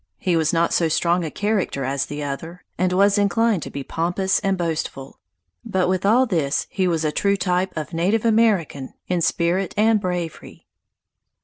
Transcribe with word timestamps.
He 0.17 0.35
was 0.35 0.51
not 0.51 0.73
so 0.73 0.87
strong 0.87 1.23
a 1.23 1.29
character 1.29 1.85
as 1.85 2.07
the 2.07 2.23
other, 2.23 2.63
and 2.75 2.91
was 2.91 3.19
inclined 3.19 3.61
to 3.61 3.69
be 3.69 3.83
pompous 3.83 4.39
and 4.39 4.57
boastful; 4.57 5.19
but 5.63 5.87
with 5.87 6.07
all 6.07 6.25
this 6.25 6.65
he 6.71 6.87
was 6.87 7.05
a 7.05 7.11
true 7.11 7.37
type 7.37 7.77
of 7.77 7.93
native 7.93 8.25
American 8.25 8.95
in 9.07 9.21
spirit 9.21 9.75
and 9.77 10.01
bravery. 10.01 10.65